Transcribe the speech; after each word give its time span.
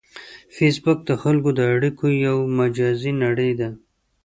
فېسبوک 0.55 0.99
د 1.05 1.11
خلکو 1.21 1.49
د 1.57 1.59
اړیکو 1.73 2.05
یو 2.27 2.37
مجازی 2.59 3.11
نړۍ 3.23 3.51
ده 3.59 3.69